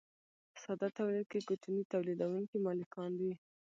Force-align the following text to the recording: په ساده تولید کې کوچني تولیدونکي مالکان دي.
په 0.53 0.59
ساده 0.63 0.87
تولید 0.97 1.25
کې 1.31 1.39
کوچني 1.49 1.81
تولیدونکي 1.93 2.57
مالکان 2.65 3.11
دي. 3.19 3.31